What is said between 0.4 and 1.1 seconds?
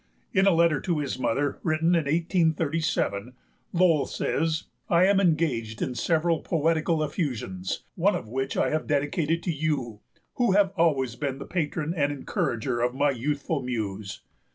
a letter to